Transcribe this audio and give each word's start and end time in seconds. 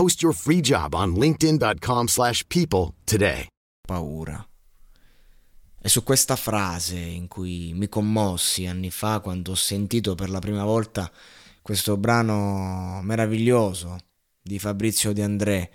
Post 0.00 0.22
your 0.22 0.34
free 0.34 0.60
job 0.62 0.94
on 0.94 1.12
linkedin.com/people 1.12 2.06
slash 2.06 2.42
people 2.46 2.94
today. 3.04 3.46
paura. 3.86 4.42
È 5.78 5.88
su 5.88 6.02
questa 6.02 6.36
frase 6.36 6.96
in 6.96 7.28
cui 7.28 7.72
mi 7.74 7.86
commossi 7.86 8.64
anni 8.64 8.90
fa 8.90 9.20
quando 9.20 9.50
ho 9.50 9.54
sentito 9.54 10.14
per 10.14 10.30
la 10.30 10.38
prima 10.38 10.64
volta 10.64 11.12
questo 11.60 11.98
brano 11.98 13.02
meraviglioso 13.02 13.98
di 14.40 14.58
Fabrizio 14.58 15.12
De 15.12 15.22
André, 15.22 15.70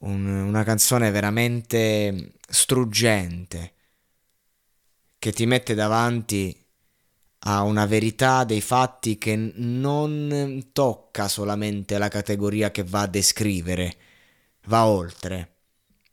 un- 0.00 0.26
una 0.26 0.62
canzone 0.62 1.10
veramente 1.10 2.34
struggente 2.46 3.72
che 5.18 5.32
ti 5.32 5.46
mette 5.46 5.72
davanti 5.72 6.54
a 7.50 7.62
una 7.62 7.86
verità 7.86 8.44
dei 8.44 8.60
fatti 8.60 9.16
che 9.16 9.34
non 9.34 10.68
tocca 10.72 11.28
solamente 11.28 11.96
la 11.96 12.08
categoria 12.08 12.70
che 12.70 12.84
va 12.84 13.02
a 13.02 13.06
descrivere, 13.06 13.96
va 14.66 14.86
oltre 14.86 15.54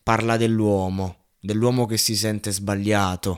parla 0.01 0.37
dell'uomo, 0.37 1.25
dell'uomo 1.39 1.85
che 1.87 1.97
si 1.97 2.15
sente 2.15 2.51
sbagliato, 2.51 3.37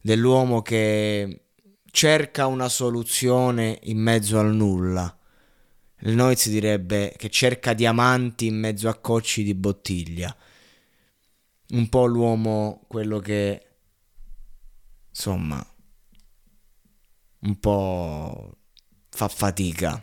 dell'uomo 0.00 0.62
che 0.62 1.46
cerca 1.90 2.46
una 2.46 2.68
soluzione 2.68 3.80
in 3.84 3.98
mezzo 3.98 4.38
al 4.38 4.54
nulla. 4.54 5.18
Il 6.02 6.14
Noiz 6.14 6.48
direbbe 6.48 7.14
che 7.16 7.30
cerca 7.30 7.72
diamanti 7.72 8.46
in 8.46 8.60
mezzo 8.60 8.88
a 8.88 8.94
cocci 8.94 9.42
di 9.42 9.54
bottiglia. 9.54 10.36
Un 11.70 11.88
po' 11.88 12.06
l'uomo 12.06 12.84
quello 12.86 13.18
che 13.18 13.66
insomma 15.08 15.66
un 17.40 17.58
po' 17.58 18.56
fa 19.10 19.28
fatica. 19.28 20.02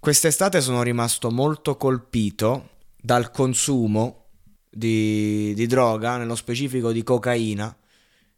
Quest'estate 0.00 0.60
sono 0.60 0.82
rimasto 0.82 1.30
molto 1.30 1.76
colpito 1.76 2.70
dal 3.00 3.30
consumo 3.30 4.26
di, 4.70 5.54
di 5.54 5.66
droga, 5.66 6.16
nello 6.16 6.34
specifico 6.34 6.92
di 6.92 7.02
cocaina, 7.02 7.74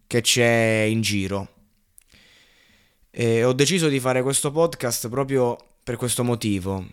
che 0.06 0.20
c'è 0.20 0.86
in 0.88 1.00
giro. 1.00 1.48
E 3.10 3.44
ho 3.44 3.52
deciso 3.52 3.88
di 3.88 3.98
fare 3.98 4.22
questo 4.22 4.50
podcast 4.50 5.08
proprio 5.08 5.56
per 5.82 5.96
questo 5.96 6.22
motivo. 6.22 6.86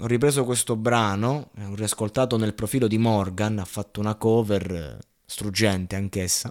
Ho 0.00 0.06
ripreso 0.06 0.44
questo 0.44 0.76
brano, 0.76 1.50
ho 1.56 1.74
riascoltato 1.74 2.36
nel 2.36 2.54
profilo 2.54 2.86
di 2.86 2.98
Morgan, 2.98 3.58
ha 3.58 3.64
fatto 3.64 4.00
una 4.00 4.14
cover 4.16 4.70
eh, 4.72 4.98
struggente 5.24 5.96
anch'essa. 5.96 6.50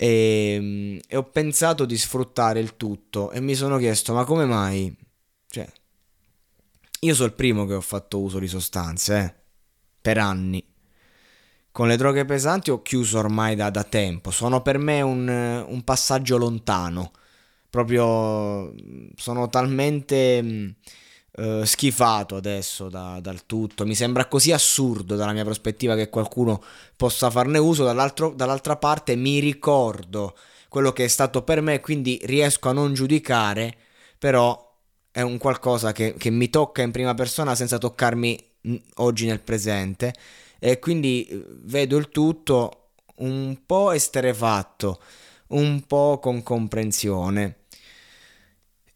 E, 0.00 1.02
e 1.08 1.16
ho 1.16 1.24
pensato 1.24 1.84
di 1.84 1.98
sfruttare 1.98 2.60
il 2.60 2.76
tutto 2.76 3.32
e 3.32 3.40
mi 3.40 3.56
sono 3.56 3.78
chiesto: 3.78 4.14
ma 4.14 4.24
come 4.24 4.44
mai? 4.44 4.96
Cioè, 5.48 5.66
io 7.00 7.14
sono 7.14 7.26
il 7.26 7.34
primo 7.34 7.66
che 7.66 7.74
ho 7.74 7.80
fatto 7.80 8.20
uso 8.20 8.38
di 8.38 8.46
sostanze, 8.46 9.18
eh, 9.18 9.34
per 10.00 10.18
anni. 10.18 10.64
Con 11.72 11.88
le 11.88 11.96
droghe 11.96 12.24
pesanti 12.24 12.70
ho 12.70 12.80
chiuso 12.82 13.18
ormai 13.18 13.56
da, 13.56 13.70
da 13.70 13.82
tempo, 13.82 14.30
sono 14.30 14.62
per 14.62 14.78
me 14.78 15.00
un, 15.00 15.28
un 15.28 15.82
passaggio 15.82 16.36
lontano. 16.36 17.12
Proprio 17.68 18.72
sono 19.16 19.48
talmente 19.48 20.40
mh, 20.42 20.74
eh, 21.38 21.62
schifato 21.64 22.36
adesso 22.36 22.88
da- 22.88 23.20
dal 23.20 23.46
tutto. 23.46 23.86
Mi 23.86 23.94
sembra 23.94 24.26
così 24.26 24.52
assurdo 24.52 25.14
dalla 25.16 25.32
mia 25.32 25.44
prospettiva 25.44 25.94
che 25.94 26.10
qualcuno 26.10 26.62
possa 26.96 27.30
farne 27.30 27.58
uso. 27.58 27.84
Dall'altra 27.84 28.76
parte 28.76 29.14
mi 29.16 29.38
ricordo 29.38 30.36
quello 30.68 30.92
che 30.92 31.04
è 31.04 31.08
stato 31.08 31.42
per 31.42 31.60
me, 31.60 31.80
quindi 31.80 32.20
riesco 32.24 32.68
a 32.68 32.72
non 32.72 32.92
giudicare, 32.92 33.74
però 34.18 34.66
è 35.10 35.22
un 35.22 35.38
qualcosa 35.38 35.92
che, 35.92 36.14
che 36.18 36.30
mi 36.30 36.50
tocca 36.50 36.82
in 36.82 36.90
prima 36.90 37.14
persona 37.14 37.54
senza 37.54 37.78
toccarmi 37.78 38.38
mh, 38.62 38.76
oggi 38.96 39.26
nel 39.26 39.40
presente. 39.40 40.14
E 40.58 40.78
quindi 40.80 41.24
eh, 41.26 41.44
vedo 41.62 41.96
il 41.96 42.08
tutto 42.08 42.90
un 43.16 43.58
po' 43.64 43.92
esterefatto, 43.92 45.00
un 45.48 45.82
po' 45.86 46.18
con 46.20 46.42
comprensione. 46.42 47.57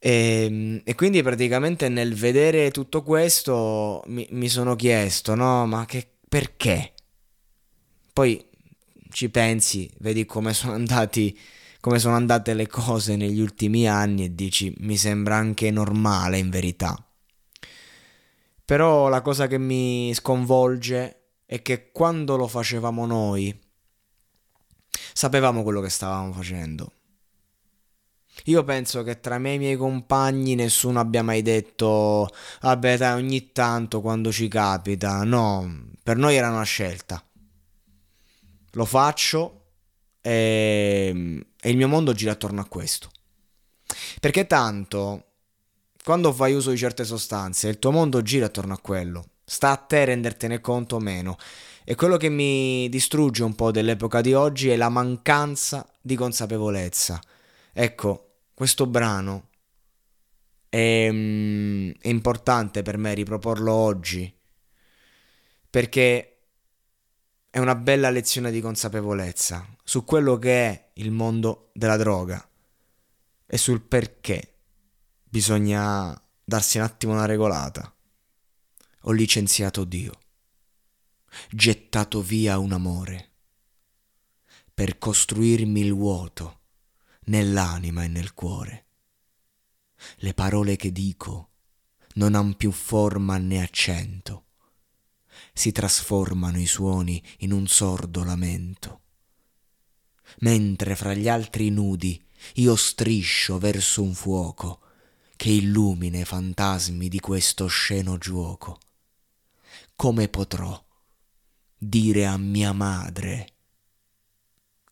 E, 0.04 0.82
e 0.82 0.94
quindi 0.96 1.22
praticamente 1.22 1.88
nel 1.88 2.16
vedere 2.16 2.72
tutto 2.72 3.04
questo 3.04 4.02
mi, 4.06 4.26
mi 4.32 4.48
sono 4.48 4.74
chiesto, 4.74 5.36
no, 5.36 5.64
ma 5.64 5.84
che, 5.86 6.04
perché? 6.28 6.92
Poi 8.12 8.44
ci 9.10 9.30
pensi, 9.30 9.88
vedi 10.00 10.26
come 10.26 10.54
sono 10.54 10.72
andati, 10.72 11.38
come 11.78 12.00
sono 12.00 12.16
andate 12.16 12.52
le 12.54 12.66
cose 12.66 13.14
negli 13.14 13.38
ultimi 13.38 13.86
anni 13.88 14.24
e 14.24 14.34
dici, 14.34 14.74
mi 14.78 14.96
sembra 14.96 15.36
anche 15.36 15.70
normale 15.70 16.38
in 16.38 16.50
verità. 16.50 16.96
Però 18.64 19.08
la 19.08 19.20
cosa 19.20 19.46
che 19.46 19.58
mi 19.58 20.12
sconvolge 20.14 21.26
è 21.46 21.62
che 21.62 21.92
quando 21.92 22.34
lo 22.34 22.48
facevamo 22.48 23.06
noi, 23.06 23.56
sapevamo 25.12 25.62
quello 25.62 25.80
che 25.80 25.90
stavamo 25.90 26.32
facendo. 26.32 26.92
Io 28.46 28.64
penso 28.64 29.02
che 29.02 29.20
tra 29.20 29.38
me 29.38 29.50
e 29.50 29.54
i 29.54 29.58
miei 29.58 29.76
compagni 29.76 30.54
nessuno 30.54 30.98
abbia 30.98 31.22
mai 31.22 31.42
detto, 31.42 32.28
vabbè 32.60 32.96
dai, 32.96 33.20
ogni 33.20 33.52
tanto 33.52 34.00
quando 34.00 34.32
ci 34.32 34.48
capita. 34.48 35.22
No, 35.22 35.90
per 36.02 36.16
noi 36.16 36.36
era 36.36 36.50
una 36.50 36.64
scelta. 36.64 37.24
Lo 38.72 38.84
faccio 38.84 39.62
e, 40.20 41.44
e 41.60 41.70
il 41.70 41.76
mio 41.76 41.88
mondo 41.88 42.12
gira 42.14 42.32
attorno 42.32 42.60
a 42.60 42.66
questo. 42.66 43.10
Perché 44.18 44.46
tanto, 44.46 45.26
quando 46.02 46.32
fai 46.32 46.54
uso 46.54 46.70
di 46.70 46.78
certe 46.78 47.04
sostanze, 47.04 47.68
il 47.68 47.78
tuo 47.78 47.90
mondo 47.90 48.22
gira 48.22 48.46
attorno 48.46 48.72
a 48.72 48.78
quello. 48.78 49.26
Sta 49.44 49.70
a 49.70 49.76
te 49.76 50.04
rendertene 50.06 50.60
conto 50.60 50.96
o 50.96 51.00
meno. 51.00 51.36
E 51.84 51.94
quello 51.94 52.16
che 52.16 52.28
mi 52.28 52.88
distrugge 52.88 53.42
un 53.42 53.54
po' 53.54 53.70
dell'epoca 53.70 54.20
di 54.20 54.32
oggi 54.32 54.68
è 54.70 54.76
la 54.76 54.88
mancanza 54.88 55.86
di 56.00 56.14
consapevolezza. 56.14 57.20
Ecco, 57.72 58.40
questo 58.52 58.86
brano 58.86 59.48
è, 60.68 61.08
mm, 61.10 61.90
è 62.00 62.08
importante 62.08 62.82
per 62.82 62.98
me 62.98 63.14
riproporlo 63.14 63.72
oggi 63.72 64.32
perché 65.70 66.28
è 67.48 67.58
una 67.58 67.74
bella 67.74 68.10
lezione 68.10 68.50
di 68.50 68.60
consapevolezza 68.60 69.66
su 69.84 70.04
quello 70.04 70.38
che 70.38 70.66
è 70.66 70.90
il 70.94 71.10
mondo 71.10 71.70
della 71.72 71.96
droga 71.96 72.46
e 73.46 73.56
sul 73.58 73.80
perché 73.80 74.58
bisogna 75.24 76.18
darsi 76.44 76.76
un 76.76 76.84
attimo 76.84 77.12
una 77.12 77.26
regolata. 77.26 77.94
Ho 79.04 79.12
licenziato 79.12 79.84
Dio, 79.84 80.12
gettato 81.50 82.20
via 82.20 82.58
un 82.58 82.72
amore 82.72 83.30
per 84.72 84.98
costruirmi 84.98 85.80
il 85.80 85.94
vuoto 85.94 86.60
nell'anima 87.24 88.04
e 88.04 88.08
nel 88.08 88.34
cuore. 88.34 88.86
Le 90.16 90.34
parole 90.34 90.76
che 90.76 90.90
dico 90.92 91.50
non 92.14 92.34
han 92.34 92.56
più 92.56 92.72
forma 92.72 93.38
né 93.38 93.62
accento, 93.62 94.46
si 95.52 95.72
trasformano 95.72 96.58
i 96.58 96.66
suoni 96.66 97.22
in 97.38 97.52
un 97.52 97.66
sordo 97.66 98.24
lamento. 98.24 99.00
Mentre 100.40 100.96
fra 100.96 101.14
gli 101.14 101.28
altri 101.28 101.70
nudi 101.70 102.22
io 102.54 102.76
striscio 102.76 103.58
verso 103.58 104.02
un 104.02 104.14
fuoco 104.14 104.80
che 105.36 105.50
illumina 105.50 106.18
i 106.18 106.24
fantasmi 106.24 107.08
di 107.08 107.20
questo 107.20 107.66
sceno 107.66 108.18
giuoco. 108.18 108.78
Come 109.96 110.28
potrò 110.28 110.84
dire 111.76 112.26
a 112.26 112.36
mia 112.36 112.72
madre 112.72 113.54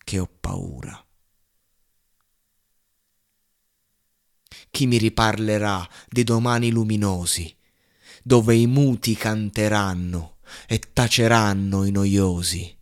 che 0.02 0.18
ho 0.18 0.26
paura? 0.40 1.04
Chi 4.80 4.86
mi 4.86 4.96
riparlerà 4.96 5.86
dei 6.08 6.24
domani 6.24 6.70
luminosi, 6.70 7.54
dove 8.22 8.54
i 8.54 8.66
muti 8.66 9.14
canteranno 9.14 10.38
e 10.66 10.80
taceranno 10.94 11.84
i 11.84 11.90
noiosi, 11.90 12.78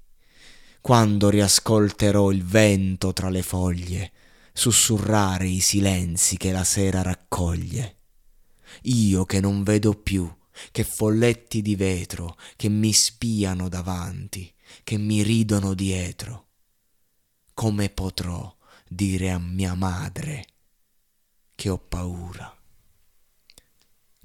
quando 0.80 1.28
riascolterò 1.28 2.30
il 2.30 2.44
vento 2.44 3.12
tra 3.12 3.30
le 3.30 3.42
foglie 3.42 4.12
sussurrare 4.52 5.48
i 5.48 5.58
silenzi 5.58 6.36
che 6.36 6.52
la 6.52 6.62
sera 6.62 7.02
raccoglie. 7.02 7.96
Io 8.82 9.24
che 9.24 9.40
non 9.40 9.64
vedo 9.64 9.94
più 9.94 10.32
che 10.70 10.84
folletti 10.84 11.62
di 11.62 11.74
vetro 11.74 12.38
che 12.54 12.68
mi 12.68 12.92
spiano 12.92 13.68
davanti, 13.68 14.54
che 14.84 14.98
mi 14.98 15.24
ridono 15.24 15.74
dietro. 15.74 16.46
Come 17.54 17.90
potrò 17.90 18.56
dire 18.86 19.32
a 19.32 19.38
mia 19.40 19.74
madre 19.74 20.44
che 21.58 21.70
ho 21.70 21.78
paura? 21.78 22.56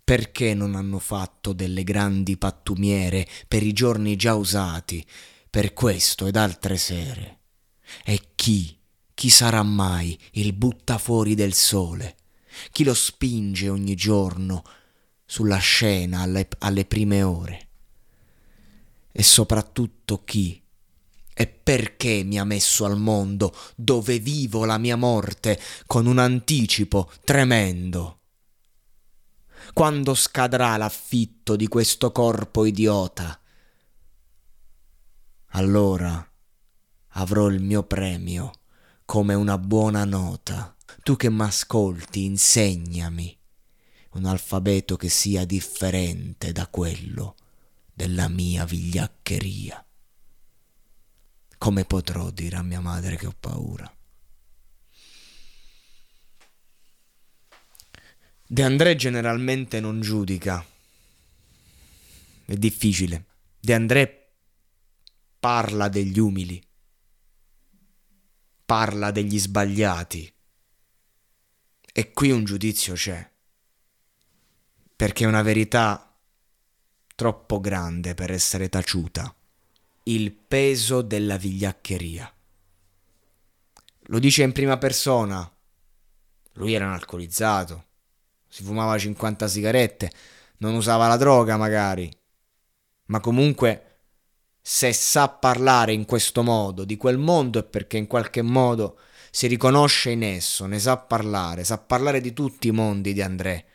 Perché 0.03 0.53
non 0.53 0.75
hanno 0.75 0.99
fatto 0.99 1.51
delle 1.51 1.83
grandi 1.83 2.37
pattumiere 2.37 3.27
per 3.47 3.63
i 3.63 3.73
giorni 3.73 4.15
già 4.15 4.35
usati, 4.35 5.03
per 5.49 5.73
questo 5.73 6.27
ed 6.27 6.35
altre 6.35 6.77
sere? 6.77 7.39
E 8.05 8.21
chi 8.35 8.77
chi 9.15 9.29
sarà 9.29 9.63
mai 9.63 10.15
il 10.33 10.53
buttafuori 10.53 11.33
del 11.33 11.55
sole? 11.55 12.17
Chi 12.71 12.83
lo 12.83 12.93
spinge 12.93 13.67
ogni 13.67 13.95
giorno 13.95 14.63
sulla 15.25 15.57
scena 15.57 16.21
alle, 16.21 16.47
alle 16.59 16.85
prime 16.85 17.23
ore? 17.23 17.67
E 19.11 19.23
soprattutto 19.23 20.23
chi 20.23 20.62
e 21.33 21.47
perché 21.47 22.23
mi 22.23 22.39
ha 22.39 22.43
messo 22.43 22.85
al 22.85 22.97
mondo 22.97 23.55
dove 23.75 24.19
vivo 24.19 24.65
la 24.65 24.77
mia 24.77 24.95
morte 24.95 25.59
con 25.85 26.05
un 26.05 26.19
anticipo 26.19 27.11
tremendo? 27.23 28.19
Quando 29.73 30.13
scadrà 30.13 30.77
l'affitto 30.77 31.55
di 31.55 31.67
questo 31.67 32.11
corpo 32.11 32.65
idiota? 32.65 33.39
Allora 35.55 36.31
avrò 37.15 37.47
il 37.47 37.61
mio 37.61 37.83
premio 37.83 38.51
come 39.05 39.33
una 39.33 39.57
buona 39.57 40.03
nota. 40.05 40.75
Tu 41.01 41.15
che 41.15 41.29
m'ascolti, 41.29 42.23
insegnami 42.25 43.37
un 44.13 44.25
alfabeto 44.25 44.95
che 44.95 45.09
sia 45.09 45.45
differente 45.45 46.51
da 46.51 46.67
quello 46.67 47.35
della 47.93 48.27
mia 48.27 48.65
vigliaccheria. 48.65 49.83
Come 51.63 51.85
potrò 51.85 52.29
dire 52.29 52.57
a 52.57 52.61
mia 52.61 52.81
madre 52.81 53.15
che 53.15 53.25
ho 53.25 53.33
paura? 53.39 53.89
De 58.45 58.63
André 58.63 58.97
generalmente 58.97 59.79
non 59.79 60.01
giudica. 60.01 60.61
È 62.43 62.53
difficile. 62.55 63.27
De 63.61 63.73
André 63.73 64.33
parla 65.39 65.87
degli 65.87 66.19
umili 66.19 66.61
parla 68.65 69.11
degli 69.11 69.39
sbagliati. 69.39 70.33
E 71.93 72.11
qui 72.11 72.31
un 72.31 72.43
giudizio 72.43 72.93
c'è, 72.93 73.31
perché 74.97 75.23
è 75.23 75.27
una 75.27 75.43
verità 75.43 76.13
troppo 77.15 77.61
grande 77.61 78.15
per 78.15 78.31
essere 78.31 78.67
taciuta. 78.67 79.33
Il 80.05 80.33
peso 80.33 81.01
della 81.01 81.37
vigliaccheria. 81.37 82.29
Lo 84.07 84.19
dice 84.19 84.43
in 84.43 84.51
prima 84.51 84.77
persona. 84.77 85.49
Lui 86.55 86.73
era 86.73 86.85
un 86.85 86.91
alcolizzato, 86.91 87.85
si 88.49 88.63
fumava 88.63 88.97
50 88.97 89.47
sigarette, 89.47 90.11
non 90.57 90.75
usava 90.75 91.07
la 91.07 91.15
droga 91.15 91.55
magari, 91.55 92.11
ma 93.05 93.21
comunque 93.21 94.01
se 94.61 94.91
sa 94.91 95.29
parlare 95.29 95.93
in 95.93 96.03
questo 96.05 96.43
modo 96.43 96.83
di 96.83 96.97
quel 96.97 97.17
mondo 97.17 97.59
è 97.59 97.63
perché 97.63 97.95
in 97.95 98.07
qualche 98.07 98.41
modo 98.41 98.99
si 99.31 99.47
riconosce 99.47 100.11
in 100.11 100.23
esso, 100.23 100.65
ne 100.65 100.79
sa 100.79 100.97
parlare, 100.97 101.63
sa 101.63 101.77
parlare 101.77 102.19
di 102.19 102.33
tutti 102.33 102.67
i 102.67 102.71
mondi 102.71 103.13
di 103.13 103.21
André. 103.21 103.65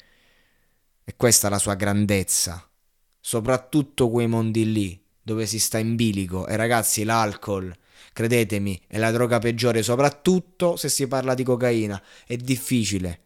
E 1.05 1.17
questa 1.17 1.47
è 1.47 1.51
la 1.51 1.59
sua 1.59 1.75
grandezza, 1.75 2.71
soprattutto 3.19 4.11
quei 4.11 4.27
mondi 4.27 4.71
lì, 4.71 5.07
dove 5.29 5.47
si 5.47 5.59
sta 5.59 5.79
in 5.79 5.95
bilico. 5.95 6.47
E 6.47 6.57
ragazzi, 6.57 7.05
l'alcol, 7.05 7.75
credetemi, 8.13 8.81
è 8.87 8.99
la 8.99 9.11
droga 9.11 9.39
peggiore, 9.39 9.83
soprattutto 9.83 10.77
se 10.77 10.89
si 10.89 11.07
parla 11.07 11.35
di 11.35 11.45
cocaina. 11.45 12.03
È 12.27 12.37
difficile 12.37 13.21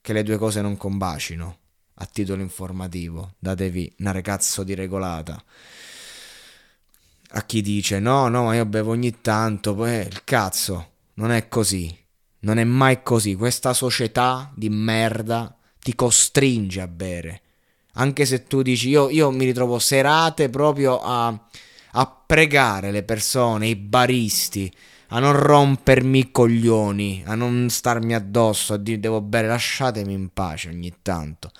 che 0.00 0.12
le 0.12 0.22
due 0.22 0.36
cose 0.36 0.60
non 0.60 0.76
combacino. 0.76 1.58
A 1.94 2.06
titolo 2.06 2.42
informativo, 2.42 3.34
datevi 3.38 3.94
una 3.98 4.12
ragazzo 4.12 4.62
di 4.62 4.74
regolata 4.74 5.42
a 7.34 7.44
chi 7.44 7.62
dice 7.62 7.98
no, 7.98 8.28
no, 8.28 8.44
ma 8.44 8.54
io 8.54 8.66
bevo 8.66 8.90
ogni 8.90 9.20
tanto, 9.20 9.74
poi 9.74 9.90
eh, 9.90 10.00
il 10.00 10.24
cazzo, 10.24 10.90
non 11.14 11.30
è 11.30 11.48
così, 11.48 11.94
non 12.40 12.58
è 12.58 12.64
mai 12.64 13.02
così, 13.02 13.34
questa 13.34 13.72
società 13.72 14.50
di 14.54 14.68
merda 14.68 15.56
ti 15.78 15.94
costringe 15.94 16.80
a 16.80 16.88
bere, 16.88 17.40
anche 17.94 18.24
se 18.24 18.44
tu 18.44 18.62
dici 18.62 18.88
io, 18.88 19.10
io 19.10 19.30
mi 19.30 19.44
ritrovo 19.44 19.78
serate 19.78 20.48
proprio 20.48 21.00
a, 21.00 21.38
a 21.92 22.22
pregare 22.26 22.90
le 22.90 23.02
persone, 23.02 23.68
i 23.68 23.76
baristi, 23.76 24.72
a 25.08 25.18
non 25.18 25.32
rompermi 25.32 26.18
i 26.18 26.30
coglioni, 26.30 27.22
a 27.26 27.34
non 27.34 27.68
starmi 27.68 28.14
addosso, 28.14 28.74
a 28.74 28.78
dire 28.78 28.98
devo 28.98 29.20
bere, 29.20 29.46
lasciatemi 29.46 30.12
in 30.12 30.30
pace 30.32 30.68
ogni 30.68 30.92
tanto. 31.02 31.50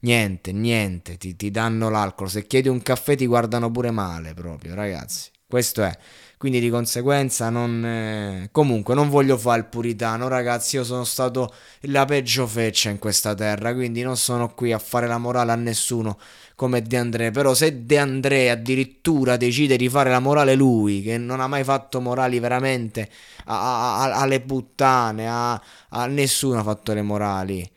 Niente, 0.00 0.52
niente, 0.52 1.18
ti, 1.18 1.36
ti 1.36 1.50
danno 1.50 1.90
l'alcol. 1.90 2.30
Se 2.30 2.46
chiedi 2.46 2.68
un 2.68 2.82
caffè 2.82 3.16
ti 3.16 3.26
guardano 3.26 3.70
pure 3.70 3.90
male 3.90 4.34
proprio, 4.34 4.74
ragazzi. 4.74 5.30
Questo 5.46 5.82
è. 5.82 5.96
Quindi 6.40 6.58
di 6.58 6.70
conseguenza 6.70 7.50
non... 7.50 7.84
Eh... 7.84 8.48
Comunque 8.50 8.94
non 8.94 9.10
voglio 9.10 9.36
fare 9.36 9.58
il 9.58 9.66
puritano, 9.66 10.26
ragazzi. 10.26 10.76
Io 10.76 10.84
sono 10.84 11.04
stato 11.04 11.52
la 11.82 12.06
peggio 12.06 12.46
feccia 12.46 12.88
in 12.88 12.98
questa 12.98 13.34
terra, 13.34 13.74
quindi 13.74 14.00
non 14.00 14.16
sono 14.16 14.54
qui 14.54 14.72
a 14.72 14.78
fare 14.78 15.06
la 15.06 15.18
morale 15.18 15.52
a 15.52 15.54
nessuno 15.56 16.18
come 16.54 16.80
De 16.80 16.96
André. 16.96 17.30
Però 17.30 17.52
se 17.52 17.84
De 17.84 17.98
André 17.98 18.48
addirittura 18.48 19.36
decide 19.36 19.76
di 19.76 19.90
fare 19.90 20.08
la 20.08 20.18
morale 20.18 20.54
lui, 20.54 21.02
che 21.02 21.18
non 21.18 21.40
ha 21.40 21.46
mai 21.46 21.62
fatto 21.62 22.00
morali 22.00 22.38
veramente 22.38 23.10
a, 23.44 24.00
a, 24.00 24.02
a, 24.04 24.20
alle 24.22 24.40
puttane, 24.40 25.28
a, 25.28 25.60
nessuno 26.06 26.60
ha 26.60 26.62
fatto 26.62 26.94
le 26.94 27.02
morali 27.02 27.70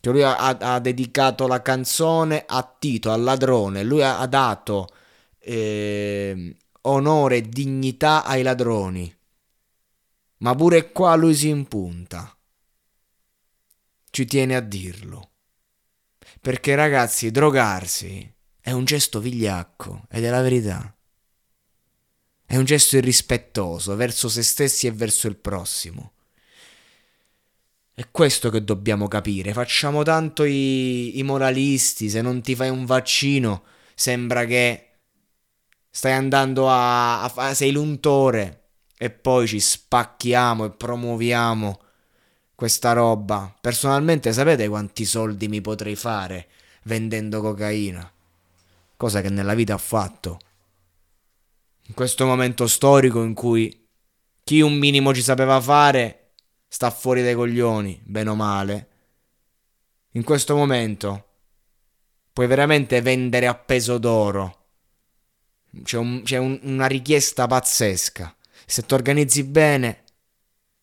cioè 0.00 0.12
lui 0.12 0.22
ha, 0.22 0.78
dedicato 0.80 1.46
la 1.46 1.62
canzone 1.62 2.44
a 2.46 2.76
Tito, 2.78 3.10
al 3.10 3.22
ladrone. 3.22 3.82
Lui 3.82 4.02
ha, 4.02 4.20
ha 4.20 4.26
dato 4.26 4.86
eh, 5.40 6.54
onore 6.86 7.36
e 7.36 7.48
dignità 7.48 8.24
ai 8.24 8.42
ladroni. 8.42 9.14
Ma 10.38 10.54
pure 10.54 10.92
qua 10.92 11.14
lui 11.14 11.34
si 11.34 11.48
impunta. 11.48 12.36
Ci 14.10 14.24
tiene 14.24 14.56
a 14.56 14.60
dirlo. 14.60 15.30
Perché 16.40 16.74
ragazzi, 16.74 17.30
drogarsi 17.30 18.34
è 18.60 18.72
un 18.72 18.84
gesto 18.84 19.20
vigliacco 19.20 20.06
ed 20.10 20.24
è 20.24 20.30
la 20.30 20.42
verità. 20.42 20.94
È 22.44 22.56
un 22.56 22.64
gesto 22.64 22.96
irrispettoso 22.96 23.96
verso 23.96 24.28
se 24.28 24.42
stessi 24.42 24.86
e 24.86 24.92
verso 24.92 25.26
il 25.26 25.36
prossimo. 25.36 26.12
È 27.92 28.06
questo 28.10 28.50
che 28.50 28.62
dobbiamo 28.62 29.08
capire. 29.08 29.52
Facciamo 29.52 30.02
tanto 30.02 30.44
i, 30.44 31.18
i 31.18 31.22
moralisti. 31.22 32.10
Se 32.10 32.20
non 32.20 32.42
ti 32.42 32.54
fai 32.54 32.68
un 32.68 32.84
vaccino, 32.84 33.64
sembra 33.94 34.44
che 34.44 34.85
stai 35.96 36.12
andando 36.12 36.68
a, 36.68 37.22
a, 37.22 37.32
a. 37.34 37.54
sei 37.54 37.72
l'untore. 37.72 38.64
E 38.98 39.08
poi 39.08 39.46
ci 39.46 39.58
spacchiamo 39.58 40.66
e 40.66 40.70
promuoviamo 40.70 41.80
questa 42.54 42.92
roba. 42.92 43.54
Personalmente, 43.58 44.34
sapete 44.34 44.68
quanti 44.68 45.06
soldi 45.06 45.48
mi 45.48 45.62
potrei 45.62 45.96
fare 45.96 46.48
vendendo 46.82 47.40
cocaina? 47.40 48.12
Cosa 48.94 49.22
che 49.22 49.30
nella 49.30 49.54
vita 49.54 49.72
ho 49.72 49.78
fatto. 49.78 50.38
In 51.86 51.94
questo 51.94 52.26
momento 52.26 52.66
storico 52.66 53.22
in 53.22 53.32
cui 53.32 53.86
Chi 54.44 54.60
un 54.60 54.74
minimo 54.74 55.14
ci 55.14 55.22
sapeva 55.22 55.60
fare 55.62 56.32
sta 56.68 56.90
fuori 56.90 57.22
dai 57.22 57.34
coglioni, 57.34 58.02
bene 58.04 58.30
o 58.30 58.34
male. 58.34 58.88
In 60.12 60.24
questo 60.24 60.56
momento 60.56 61.24
puoi 62.34 62.46
veramente 62.46 63.00
vendere 63.00 63.46
a 63.46 63.54
peso 63.54 63.96
d'oro. 63.96 64.65
C'è, 65.82 65.96
un, 65.96 66.22
c'è 66.22 66.36
un, 66.36 66.58
una 66.62 66.86
richiesta 66.86 67.46
pazzesca. 67.46 68.34
Se 68.64 68.84
ti 68.84 68.94
organizzi 68.94 69.44
bene, 69.44 70.02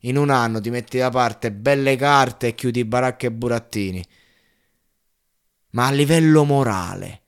in 0.05 0.17
un 0.17 0.29
anno 0.29 0.59
ti 0.59 0.69
metti 0.69 0.97
da 0.97 1.09
parte 1.09 1.51
belle 1.51 1.95
carte 1.95 2.47
e 2.47 2.55
chiudi 2.55 2.85
baracche 2.85 3.27
e 3.27 3.31
burattini. 3.31 4.05
Ma 5.71 5.87
a 5.87 5.91
livello 5.91 6.43
morale, 6.43 7.21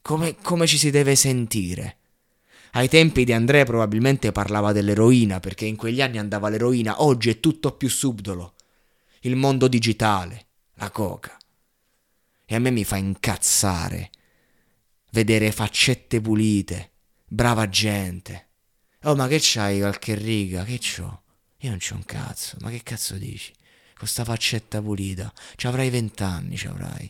come, 0.00 0.36
come 0.40 0.66
ci 0.66 0.78
si 0.78 0.90
deve 0.90 1.14
sentire? 1.14 1.98
Ai 2.72 2.88
tempi 2.88 3.24
di 3.24 3.32
Andrea 3.32 3.64
probabilmente 3.64 4.32
parlava 4.32 4.72
dell'eroina, 4.72 5.40
perché 5.40 5.64
in 5.64 5.76
quegli 5.76 6.00
anni 6.00 6.18
andava 6.18 6.48
l'eroina, 6.48 7.02
oggi 7.02 7.30
è 7.30 7.38
tutto 7.38 7.72
più 7.72 7.88
subdolo. 7.88 8.54
Il 9.20 9.36
mondo 9.36 9.68
digitale, 9.68 10.46
la 10.74 10.90
coca. 10.90 11.36
E 12.44 12.54
a 12.54 12.58
me 12.58 12.70
mi 12.70 12.84
fa 12.84 12.96
incazzare 12.96 14.10
vedere 15.14 15.52
faccette 15.52 16.20
pulite, 16.20 16.90
brava 17.24 17.68
gente. 17.68 18.48
Oh, 19.04 19.14
ma 19.14 19.28
che 19.28 19.38
c'hai 19.40 19.78
qualche 19.78 20.16
riga? 20.16 20.64
Che 20.64 20.78
c'ho? 20.78 21.22
Io 21.58 21.70
non 21.70 21.78
c'ho 21.78 21.94
un 21.94 22.04
cazzo. 22.04 22.56
Ma 22.60 22.70
che 22.70 22.82
cazzo 22.82 23.16
dici? 23.16 23.54
Con 23.96 24.08
sta 24.08 24.24
faccetta 24.24 24.82
pulita. 24.82 25.32
Ci 25.54 25.68
avrai 25.68 25.88
vent'anni, 25.88 26.56
ci 26.56 26.66
avrai. 26.66 27.08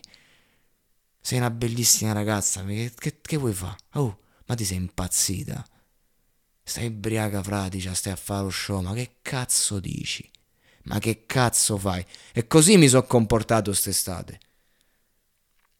Sei 1.18 1.38
una 1.38 1.50
bellissima 1.50 2.12
ragazza. 2.12 2.62
Che, 2.64 2.92
che, 2.94 3.20
che 3.22 3.36
vuoi 3.38 3.54
fare? 3.54 3.76
Oh, 3.94 4.20
ma 4.44 4.54
ti 4.54 4.66
sei 4.66 4.76
impazzita? 4.76 5.66
Stai 6.62 6.86
ubriaca 6.86 7.42
fradicia, 7.42 7.94
stai 7.94 8.12
a 8.12 8.16
fare 8.16 8.42
lo 8.42 8.50
show. 8.50 8.82
Ma 8.82 8.92
che 8.92 9.16
cazzo 9.22 9.80
dici? 9.80 10.30
Ma 10.84 10.98
che 10.98 11.24
cazzo 11.24 11.78
fai? 11.78 12.04
E 12.34 12.46
così 12.46 12.76
mi 12.76 12.88
sono 12.88 13.04
comportato 13.04 13.70
quest'estate. 13.70 14.40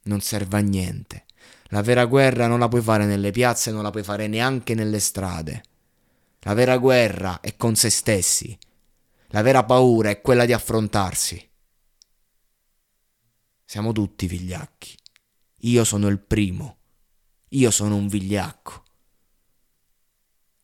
Non 0.04 0.22
serve 0.22 0.56
a 0.56 0.60
niente. 0.60 1.24
La 1.74 1.82
vera 1.82 2.04
guerra 2.04 2.46
non 2.46 2.60
la 2.60 2.68
puoi 2.68 2.82
fare 2.82 3.04
nelle 3.04 3.32
piazze, 3.32 3.72
non 3.72 3.82
la 3.82 3.90
puoi 3.90 4.04
fare 4.04 4.28
neanche 4.28 4.74
nelle 4.74 5.00
strade. 5.00 5.64
La 6.42 6.54
vera 6.54 6.78
guerra 6.78 7.40
è 7.40 7.56
con 7.56 7.74
se 7.74 7.90
stessi. 7.90 8.56
La 9.30 9.42
vera 9.42 9.64
paura 9.64 10.08
è 10.08 10.20
quella 10.20 10.44
di 10.44 10.52
affrontarsi. 10.52 11.50
Siamo 13.64 13.90
tutti 13.90 14.28
vigliacchi. 14.28 14.96
Io 15.62 15.82
sono 15.82 16.06
il 16.06 16.20
primo. 16.20 16.76
Io 17.48 17.72
sono 17.72 17.96
un 17.96 18.06
vigliacco. 18.06 18.84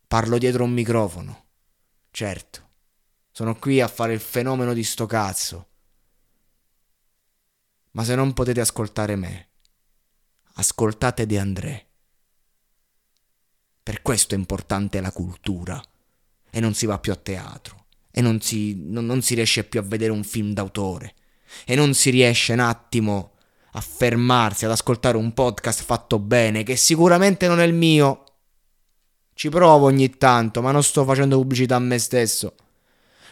Parlo 0.07 0.39
dietro 0.39 0.63
un 0.63 0.71
microfono. 0.71 1.47
Certo. 2.13 2.69
Sono 3.33 3.57
qui 3.57 3.81
a 3.81 3.89
fare 3.89 4.13
il 4.13 4.21
fenomeno 4.21 4.73
di 4.73 4.85
sto 4.85 5.07
cazzo. 5.07 5.71
Ma 7.91 8.05
se 8.05 8.15
non 8.15 8.33
potete 8.33 8.61
ascoltare 8.61 9.17
me, 9.17 9.50
ascoltate 10.61 11.27
De 11.27 11.39
André. 11.39 11.87
Per 13.83 14.03
questo 14.03 14.35
è 14.35 14.39
importante 14.39 15.01
la 15.01 15.11
cultura. 15.11 15.83
E 16.51 16.61
non 16.61 16.75
si 16.75 16.87
va 16.87 16.99
più 16.99 17.13
a 17.13 17.17
teatro. 17.17 17.87
E 18.11 18.21
non 18.21 18.41
si, 18.41 18.75
non, 18.77 19.07
non 19.07 19.23
si 19.23 19.35
riesce 19.35 19.65
più 19.65 19.81
a 19.81 19.85
vedere 19.85 20.13
un 20.13 20.23
film 20.23 20.53
d'autore. 20.53 21.15
E 21.65 21.75
non 21.75 21.95
si 21.95 22.11
riesce 22.11 22.53
un 22.53 22.61
attimo 22.61 23.33
a 23.73 23.81
fermarsi 23.81 24.65
ad 24.65 24.73
ascoltare 24.73 25.17
un 25.17 25.33
podcast 25.33 25.83
fatto 25.83 26.19
bene, 26.19 26.63
che 26.63 26.77
sicuramente 26.77 27.49
non 27.49 27.61
è 27.61 27.65
il 27.65 27.75
mio. 27.75 28.25
Ci 29.33 29.49
provo 29.49 29.87
ogni 29.87 30.11
tanto, 30.19 30.61
ma 30.61 30.73
non 30.73 30.83
sto 30.83 31.05
facendo 31.05 31.39
pubblicità 31.39 31.77
a 31.77 31.81
me 31.81 31.99
stesso. 31.99 32.55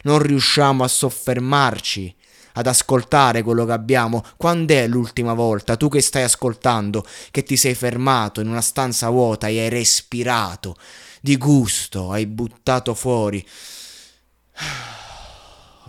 Non 0.04 0.20
riusciamo 0.20 0.82
a 0.82 0.88
soffermarci 0.88 2.16
ad 2.58 2.66
ascoltare 2.66 3.42
quello 3.42 3.64
che 3.64 3.72
abbiamo. 3.72 4.24
Quando 4.36 4.74
è 4.74 4.88
l'ultima 4.88 5.32
volta, 5.32 5.76
tu 5.76 5.88
che 5.88 6.00
stai 6.00 6.24
ascoltando, 6.24 7.06
che 7.30 7.44
ti 7.44 7.56
sei 7.56 7.74
fermato 7.74 8.40
in 8.40 8.48
una 8.48 8.60
stanza 8.60 9.08
vuota 9.08 9.46
e 9.46 9.60
hai 9.60 9.68
respirato 9.68 10.76
di 11.20 11.36
gusto, 11.36 12.10
hai 12.10 12.26
buttato 12.26 12.94
fuori 12.94 13.44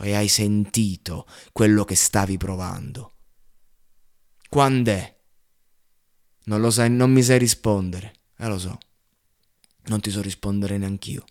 e 0.02 0.14
hai 0.14 0.28
sentito 0.28 1.26
quello 1.52 1.84
che 1.86 1.96
stavi 1.96 2.38
provando? 2.38 3.14
Quando 4.48 4.92
è? 4.92 5.18
Non 6.46 6.62
lo 6.62 6.70
sai, 6.70 6.90
non 6.90 7.12
mi 7.12 7.24
sai 7.24 7.40
rispondere. 7.40 8.14
Eh 8.38 8.48
lo 8.48 8.60
so. 8.60 8.78
Non 9.86 10.02
ti 10.02 10.12
so 10.12 10.22
rispondere 10.22 10.78
neanch'io. 10.78 11.24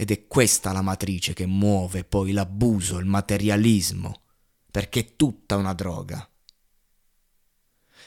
Ed 0.00 0.12
è 0.12 0.28
questa 0.28 0.70
la 0.70 0.80
matrice 0.80 1.32
che 1.32 1.44
muove 1.44 2.04
poi 2.04 2.30
l'abuso, 2.30 2.98
il 2.98 3.04
materialismo, 3.04 4.20
perché 4.70 5.00
è 5.00 5.16
tutta 5.16 5.56
una 5.56 5.72
droga. 5.72 6.24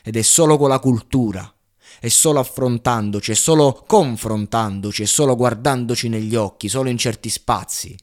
Ed 0.02 0.16
è 0.16 0.22
solo 0.22 0.56
con 0.56 0.70
la 0.70 0.80
cultura, 0.80 1.54
è 2.00 2.08
solo 2.08 2.40
affrontandoci, 2.40 3.32
è 3.32 3.34
solo 3.34 3.84
confrontandoci, 3.86 5.04
è 5.04 5.06
solo 5.06 5.36
guardandoci 5.36 6.08
negli 6.08 6.34
occhi, 6.34 6.70
solo 6.70 6.88
in 6.88 6.98
certi 6.98 7.28
spazi. 7.28 7.94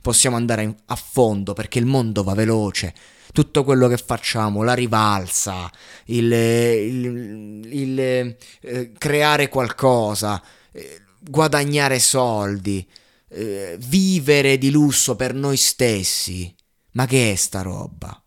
Possiamo 0.00 0.36
andare 0.36 0.74
a 0.86 0.96
fondo 0.96 1.52
perché 1.52 1.78
il 1.78 1.84
mondo 1.84 2.22
va 2.22 2.32
veloce, 2.32 2.94
tutto 3.34 3.64
quello 3.64 3.86
che 3.86 3.98
facciamo, 3.98 4.62
la 4.62 4.72
rivalsa, 4.72 5.70
il, 6.06 6.32
il, 6.32 7.66
il 7.70 8.00
eh, 8.00 8.92
creare 8.96 9.50
qualcosa, 9.50 10.42
eh, 10.72 11.02
guadagnare 11.20 11.98
soldi, 11.98 12.88
eh, 13.28 13.76
vivere 13.80 14.58
di 14.58 14.70
lusso 14.70 15.16
per 15.16 15.34
noi 15.34 15.56
stessi. 15.56 16.54
Ma 16.92 17.06
che 17.06 17.32
è 17.32 17.34
sta 17.34 17.62
roba? 17.62 18.22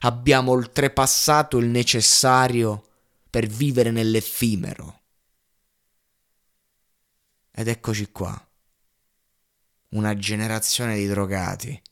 Abbiamo 0.00 0.52
oltrepassato 0.52 1.58
il 1.58 1.66
necessario 1.66 2.86
per 3.28 3.46
vivere 3.46 3.90
nell'effimero. 3.90 5.02
Ed 7.50 7.68
eccoci 7.68 8.10
qua. 8.10 8.42
Una 9.90 10.16
generazione 10.16 10.96
di 10.96 11.06
drogati 11.06 11.82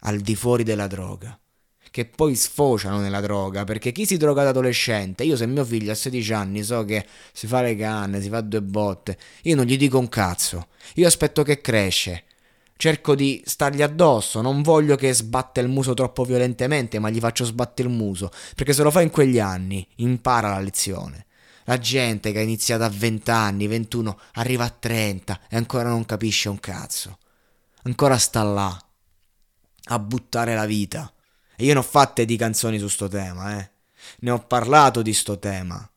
al 0.00 0.20
di 0.20 0.34
fuori 0.34 0.62
della 0.62 0.86
droga 0.88 1.40
che 1.96 2.04
poi 2.04 2.34
sfociano 2.34 2.98
nella 2.98 3.22
droga, 3.22 3.64
perché 3.64 3.90
chi 3.90 4.04
si 4.04 4.18
droga 4.18 4.42
da 4.42 4.50
adolescente, 4.50 5.24
io 5.24 5.34
se 5.34 5.46
mio 5.46 5.64
figlio 5.64 5.92
ha 5.92 5.94
16 5.94 6.32
anni 6.34 6.62
so 6.62 6.84
che 6.84 7.06
si 7.32 7.46
fa 7.46 7.62
le 7.62 7.74
canne, 7.74 8.20
si 8.20 8.28
fa 8.28 8.42
due 8.42 8.60
botte, 8.60 9.16
io 9.44 9.56
non 9.56 9.64
gli 9.64 9.78
dico 9.78 9.98
un 9.98 10.10
cazzo, 10.10 10.66
io 10.96 11.06
aspetto 11.06 11.42
che 11.42 11.62
cresce, 11.62 12.24
cerco 12.76 13.14
di 13.14 13.42
stargli 13.46 13.80
addosso, 13.80 14.42
non 14.42 14.60
voglio 14.60 14.94
che 14.94 15.14
sbatte 15.14 15.60
il 15.60 15.68
muso 15.68 15.94
troppo 15.94 16.24
violentemente, 16.24 16.98
ma 16.98 17.08
gli 17.08 17.18
faccio 17.18 17.46
sbattere 17.46 17.88
il 17.88 17.94
muso, 17.94 18.30
perché 18.54 18.74
se 18.74 18.82
lo 18.82 18.90
fa 18.90 19.00
in 19.00 19.08
quegli 19.08 19.38
anni 19.38 19.88
impara 19.94 20.50
la 20.50 20.60
lezione. 20.60 21.24
La 21.64 21.78
gente 21.78 22.30
che 22.30 22.40
ha 22.40 22.42
iniziato 22.42 22.84
a 22.84 22.90
20 22.90 23.30
anni, 23.30 23.66
21, 23.68 24.18
arriva 24.34 24.64
a 24.64 24.68
30 24.68 25.40
e 25.48 25.56
ancora 25.56 25.88
non 25.88 26.04
capisce 26.04 26.50
un 26.50 26.60
cazzo. 26.60 27.16
Ancora 27.84 28.18
sta 28.18 28.42
là 28.42 28.86
a 29.88 29.98
buttare 29.98 30.54
la 30.54 30.66
vita. 30.66 31.10
E 31.56 31.64
io 31.64 31.72
ne 31.72 31.78
ho 31.78 31.82
fatte 31.82 32.26
di 32.26 32.36
canzoni 32.36 32.78
su 32.78 32.88
sto 32.88 33.08
tema, 33.08 33.58
eh. 33.58 33.70
Ne 34.20 34.30
ho 34.30 34.38
parlato 34.46 35.00
di 35.00 35.14
sto 35.14 35.38
tema. 35.38 35.90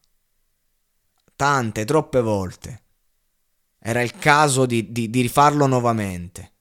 Tante, 1.35 1.85
troppe 1.85 2.21
volte. 2.21 2.83
Era 3.77 4.01
il 4.01 4.13
caso 4.17 4.65
di, 4.65 4.91
di, 4.91 5.09
di 5.09 5.21
rifarlo 5.21 5.65
nuovamente. 5.67 6.53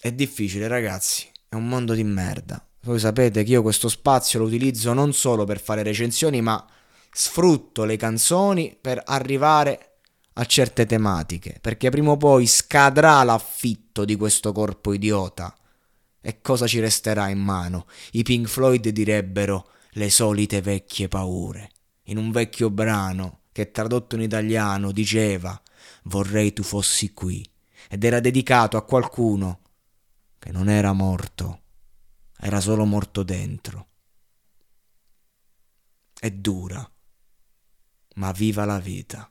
È 0.00 0.10
difficile, 0.12 0.68
ragazzi. 0.68 1.30
È 1.48 1.54
un 1.54 1.68
mondo 1.68 1.92
di 1.94 2.04
merda. 2.04 2.66
Voi 2.82 2.98
sapete 2.98 3.44
che 3.44 3.52
io 3.52 3.62
questo 3.62 3.88
spazio 3.88 4.38
lo 4.38 4.46
utilizzo 4.46 4.92
non 4.92 5.12
solo 5.12 5.44
per 5.44 5.60
fare 5.60 5.82
recensioni, 5.82 6.40
ma 6.42 6.66
sfrutto 7.10 7.84
le 7.84 7.96
canzoni 7.96 8.76
per 8.78 9.02
arrivare 9.04 9.98
a 10.34 10.44
certe 10.44 10.84
tematiche. 10.84 11.58
Perché 11.60 11.90
prima 11.90 12.10
o 12.10 12.16
poi 12.16 12.46
scadrà 12.46 13.22
l'affitto 13.22 14.04
di 14.04 14.16
questo 14.16 14.52
corpo 14.52 14.92
idiota 14.92 15.54
e 16.26 16.40
cosa 16.40 16.66
ci 16.66 16.80
resterà 16.80 17.28
in 17.28 17.38
mano? 17.38 17.86
I 18.12 18.22
Pink 18.22 18.46
Floyd 18.46 18.88
direbbero 18.88 19.68
le 19.90 20.08
solite 20.08 20.62
vecchie 20.62 21.06
paure. 21.06 21.70
In 22.04 22.16
un 22.16 22.30
vecchio 22.30 22.70
brano 22.70 23.42
che 23.52 23.70
tradotto 23.70 24.14
in 24.14 24.22
italiano 24.22 24.90
diceva 24.90 25.60
vorrei 26.04 26.54
tu 26.54 26.62
fossi 26.62 27.12
qui 27.12 27.46
ed 27.90 28.04
era 28.04 28.20
dedicato 28.20 28.78
a 28.78 28.84
qualcuno 28.84 29.60
che 30.38 30.50
non 30.50 30.70
era 30.70 30.94
morto, 30.94 31.60
era 32.38 32.58
solo 32.58 32.86
morto 32.86 33.22
dentro. 33.22 33.88
È 36.18 36.30
dura, 36.30 36.90
ma 38.14 38.32
viva 38.32 38.64
la 38.64 38.78
vita. 38.78 39.30